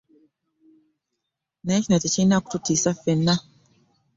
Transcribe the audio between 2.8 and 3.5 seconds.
ffenna.